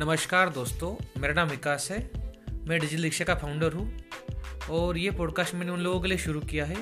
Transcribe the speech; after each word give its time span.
नमस्कार 0.00 0.48
दोस्तों, 0.48 1.20
मेरा 1.20 1.34
नाम 1.34 1.48
विकास 1.48 1.88
है। 1.90 1.98
मैं 2.68 2.78
डिजिटल 2.80 3.02
रिक्शा 3.02 3.24
का 3.24 3.34
फाउंडर 3.34 3.72
हूँ 3.72 4.00
और 4.70 4.98
ये 4.98 5.10
पॉडकास्ट 5.10 5.54
मैंने 5.54 5.72
उन 5.72 5.80
लोगों 5.80 6.00
के 6.00 6.08
लिए 6.08 6.18
शुरू 6.18 6.40
किया 6.40 6.64
है, 6.64 6.76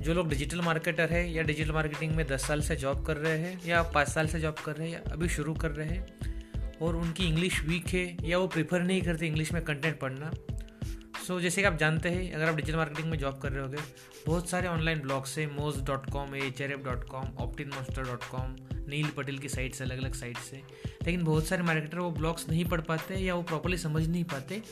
जो 0.00 0.14
लोग 0.14 0.28
डिजिटल 0.28 0.60
मार्केटर 0.60 1.10
है 1.10 1.32
या 1.32 1.42
डिजिटल 1.42 1.72
मार्केटिंग 1.72 2.12
में 2.12 2.26
दस 2.26 2.46
साल 2.46 2.60
से 2.60 2.76
जॉब 2.76 3.04
कर 3.06 3.16
रहे 3.16 3.38
हैं 3.38 3.60
या 3.66 3.82
पाँच 3.82 4.08
साल 4.08 4.26
से 4.26 4.40
जॉब 4.40 4.54
कर 4.54 4.76
रहे 4.76 4.88
हैं 4.88 4.94
या 4.94 5.12
अभी 5.12 5.28
शुरू 5.28 5.54
कर 5.54 5.70
रहे 5.70 5.88
हैं 5.88 6.76
और 6.82 6.96
उनकी 6.96 7.26
इंग्लिश 7.26 7.60
वीक 7.60 7.88
है 7.88 8.16
या 8.28 8.38
वो 8.38 8.46
प्रेफर 8.46 8.82
नहीं 8.82 9.02
करते 9.02 9.26
इंग्लिश 9.26 9.52
में 9.52 9.64
कंटेंट 9.64 9.98
पढ़ना। 9.98 10.30
सो 11.26 11.34
so, 11.34 11.42
जैसे 11.42 11.60
कि 11.60 11.66
आप 11.66 11.76
जानते 11.76 12.08
हैं 12.08 12.32
अगर 12.32 12.48
आप 12.48 12.56
डिजिटल 12.56 12.76
मार्केटिंग 12.76 13.08
में 13.10 13.18
जॉब 13.18 13.38
कर 13.38 13.52
रहे 13.52 13.62
होगे 13.62 13.78
बहुत 14.26 14.48
सारे 14.48 14.68
ऑनलाइन 14.68 15.00
ब्लॉग्स 15.00 15.38
हैं 15.38 15.46
Moz 15.56 15.80
dot 15.84 16.10
com 16.10 16.34
H 16.34 16.60
R 16.62 16.72
F 16.72 16.80
dot 16.80 17.08
com 17.08 17.30
optin 17.38 17.68
monster 17.68 18.02
dot 18.02 18.24
com 18.24 18.54
Neil 18.88 19.08
Patel 19.16 19.38
की 19.38 19.48
साइट्स 19.48 19.82
अलग 19.82 19.98
अलग 19.98 20.14
साइट 20.14 20.38
से 20.40 20.56
लेकिन 21.06 21.24
बहुत 21.24 21.46
सारे 21.46 21.62
मार्केटर 21.62 21.98
वो 21.98 22.10
ब्लॉग्स 22.10 22.48
नहीं 22.48 22.64
पढ़ 22.64 22.80
पाते 22.80 23.14
या 23.14 23.34
वो 23.34 23.42
प्रॉपरली 23.42 23.78
समझ 23.78 24.06
नहीं 24.08 24.24
पाते। 24.24 24.62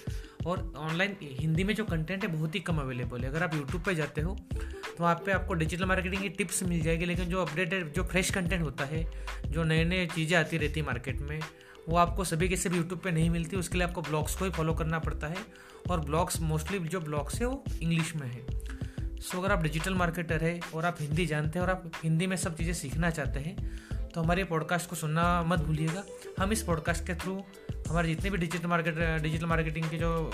और 0.47 0.73
ऑनलाइन 0.77 1.17
हिंदी 1.23 1.65
में 1.65 1.75
जो 1.75 1.85
कंटेंट 1.85 2.25
है 2.25 2.33
बहुत 2.33 2.55
ही 2.55 2.61
कम 2.61 2.79
अवेलेबल 2.79 3.21
है। 3.21 3.31
अगर 3.31 3.43
आप 3.43 3.55
यूट्यूब 3.55 3.83
पर 3.83 3.95
जाते 3.95 4.21
हो 4.21 4.37
तो 4.55 5.03
वहाँ 5.03 5.15
पे 5.27 5.33
आपको 5.33 5.55
डिजिटल 5.55 5.85
मार्केटिंग 5.85 6.23
की 6.23 6.29
टिप्स 6.29 6.63
मिल 6.63 6.81
जाएगी 6.83 7.05
लेकिन 7.05 7.29
जो 7.29 7.43
अपडेटेड 7.43 7.93
जो 7.93 8.05
फ्रेश 8.05 8.31
कंटेंट 8.31 8.63
होता 8.63 8.85
है 8.85 9.05
जो 9.47 9.65
नए 9.65 9.85
नए 9.85 10.07
चीज़ें 10.07 10.39
आती 10.39 10.59
रहती 10.59 10.81
है 10.81 10.87
मार्केट 10.87 11.21
में 11.21 11.39
वो 11.89 11.97
आपको 11.97 12.25
सभी 12.25 12.49
के 12.49 12.57
सभी 12.57 12.77
यूट्यूब 12.77 13.01
पे 13.01 13.11
नहीं 13.11 13.31
मिलती, 13.31 13.57
उसके 13.57 13.79
लिए 13.79 13.87
आपको 13.87 14.03
ब्लॉग्स 14.03 14.37
को 14.37 14.45
ही 14.45 14.51
फॉलो 14.51 14.75
करना 14.75 14.99
पड़ता 14.99 15.27
है। 15.27 15.47
और 15.91 16.01
ब्लॉग्स 16.01 16.41
मोस्टली 16.41 16.79
जो 16.79 17.01
ब्लॉग्स 17.01 17.41
है, 17.41 17.47
वो 17.47 17.65
इंग्लिश 17.83 18.15
में 18.17 18.27
है। 18.29 19.21
सो 19.21 19.39
अगर 19.41 19.53
आप 19.53 19.63
डिजिटल 19.63 19.95
मार्केटर 19.95 20.45
है 20.45 20.61
और 20.75 20.85
आप 20.85 20.97
हिंदी 21.01 21.27
जानते 21.27 21.59
हैं 21.59 21.67
और 21.67 21.71
आप 21.73 21.91
हिंदी 22.03 22.27
में 22.27 22.37
सब 22.37 22.57
चीज़ें 22.57 22.73
सीखना 22.75 23.11
चाहते 23.11 23.41
हैं 23.41 24.09
तो 24.09 24.21
हमारे 24.21 24.45
पॉडकास्ट 24.45 24.91
को 24.91 24.97
सुनना 24.97 25.43
मत 25.43 25.61
भूलिएगा। 25.61 26.05
हम 26.39 26.53
इस 26.53 26.63
पॉडकास्ट 26.63 27.07
के 27.07 27.15
थ्रू 27.15 27.43
हमारे 27.89 28.09
जितने 28.09 28.31
भी 28.31 28.39
डिजिटल 28.39 28.69
मार्केट 28.69 29.23
डिजिटल 29.23 29.47
मार्केटिंग 29.47 29.89
के 29.91 29.97
जो 29.97 30.31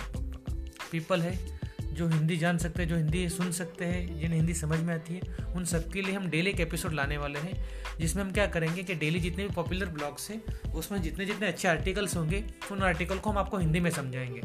पीपल 0.92 1.20
है 1.20 1.59
जो 1.92 2.08
हिंदी 2.08 2.36
जान 2.36 2.58
सकते 2.58 2.83
हैं, 2.83 2.88
जो 2.88 2.96
हिंदी 2.96 3.28
सुन 3.28 3.50
सकते 3.52 3.84
हैं, 3.84 4.19
जिन्हें 4.19 4.36
हिंदी 4.36 4.55
समझ 4.55 4.78
में 4.80 4.94
आती 4.94 5.14
है, 5.14 5.20
उन 5.55 5.64
सबके 5.64 6.02
लिए 6.02 6.14
हम 6.14 6.28
डेली 6.30 6.50
एक 6.50 6.60
एपिसोड 6.60 6.92
लाने 6.92 7.16
वाले 7.19 7.38
हैं, 7.38 7.55
जिसमें 8.00 8.22
हम 8.22 8.32
क्या 8.32 8.47
करेंगे 8.47 8.82
कि 8.82 8.94
डेली 8.94 9.20
जितने 9.20 9.47
भी 9.47 9.55
पॉपुलर 9.55 9.88
ब्लॉग्स 9.88 10.30
हैं, 10.30 10.42
उसमें 10.72 11.00
जितने 11.02 11.27
जितने 11.27 11.47
अच्छे 11.47 11.69
आर्टिकल्स 11.69 12.16
होंगे, 12.16 12.44
उन 12.72 12.82
आर्टिकल 12.82 13.19
को 13.19 13.30
हम 13.30 13.38
आपको 13.38 13.58
हिंदी 13.58 13.80
में 13.80 13.91
समझाएँगे। 13.91 14.41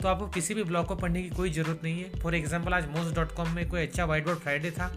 तो 0.00 0.08
आपको 0.08 0.26
किसी 0.28 0.54
भी 0.54 0.64
ब्लॉग 0.64 0.86
को 0.86 0.96
पढ़ने 0.96 1.22
की 1.22 1.30
कोई 1.30 1.50
ज़रूरत 1.50 1.80
नहीं 1.84 2.02
है। 2.02 2.20
फॉर 2.20 2.34
एग्ज़ाम्पल 2.34 2.74
आज 2.74 2.88
मोज 2.88 3.14
डॉट 3.14 3.32
कॉम 3.32 3.48
में 3.50 3.68
कोई 3.68 3.82
अच्छा 3.82 4.04
वाइट 4.04 4.24
बोर्ड 4.24 4.38
फ्राइडे 4.38 4.70
था, 4.70 4.92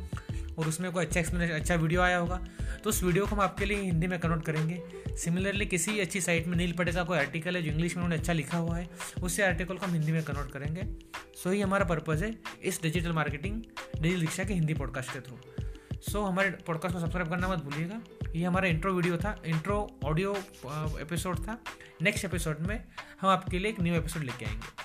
और 0.52 0.68
उसमें 0.68 0.92
कोई 0.92 1.06
अच्छा 1.06 1.20
एक्सप्लेनेशन 1.20 1.54
अच्छा 1.54 1.76
वीडियो 1.76 2.02
आया 2.02 2.18
होगा 2.18 2.40
तो 2.84 2.90
उस 2.90 3.04
वीडियो 3.04 3.26
को 3.26 3.36
हम 3.36 3.42
आपके 3.42 3.66
लिए 3.66 3.82
हिंदी 3.82 4.08
में 4.08 4.20
कन्वर्ट 4.20 4.44
करेंगे। 4.46 4.82
सिमिलरली 5.18 5.66
किसी 5.66 6.00
अच्छी 6.00 6.22
साइट 6.22 6.48
में 6.48 6.58
नील 6.58 6.72
पड़े 6.74 6.92
का 6.92 7.04
कोई 7.04 7.18
आर्टिकल 7.18 7.56
है, 7.56 7.62
जो 7.62 7.72
इंग्लिश 7.72 7.96
में 7.96 8.04
उन्होंने 8.04 8.20
अच्छा 8.20 8.34
लिखा 8.34 8.58
हुआ 8.58 8.78
है 8.78 8.90
उससे 9.22 9.44
आर्टिकल 9.44 9.76
को 9.76 9.86
हम 9.86 9.94
हिंदी 9.94 10.12
में 10.12 10.24
कन्वर्ट 10.24 10.52
करेंगे। 10.52 10.82
सो 11.44 11.54
ये 11.54 11.62
हमारा 11.62 11.86
पर्पज़ 11.86 12.24
है 12.24 12.38
इस 12.64 12.82
डिजिटल 12.82 13.12
मार्केटिंग 13.12 13.62
डिजिटल 14.02 14.22
रिक्शा 14.22 14.44
के 14.44 14.54
हिंदी 14.54 14.74
पॉडकास्ट 14.74 15.14
के 15.14 15.20
थ्रू 15.20 15.38
सो 16.02 16.20
so, 16.20 16.28
हमारे 16.28 16.50
पॉडकास्ट 16.68 16.96
को 16.96 17.02
सब्सक्राइब 17.02 17.30
करना 17.30 17.48
मत 17.48 17.64
भूलिएगा। 17.64 18.02
ये 18.36 18.46
हमारा 18.46 18.68
इंट्रो 18.68 18.94
वीडियो 18.94 19.18
था 19.18 19.42
इंट्रो 19.46 20.00
ऑडियो 20.06 20.36
एपिसोड 21.02 21.40
था। 21.48 21.58
नेक्स्ट 22.02 22.26
एपिसोड 22.26 22.60
में 22.60 22.84
हम 23.22 23.30
आपके 23.30 23.60
लिए 23.60 23.72
एक 23.72 23.82
न्यू 23.82 23.96
एपिसोड 23.96 24.24
लेके 24.24 24.46
आएँगे। 24.46 24.81